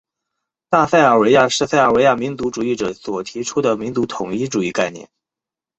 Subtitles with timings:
[0.71, 5.07] 大塞尔维亚是塞尔维亚民族主义者所提出的民族统一主义概念。